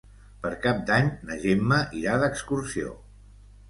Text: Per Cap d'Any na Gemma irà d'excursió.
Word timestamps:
Per 0.45 0.51
Cap 0.63 0.79
d'Any 0.87 1.13
na 1.29 1.39
Gemma 1.45 1.81
irà 2.03 2.19
d'excursió. 2.27 3.01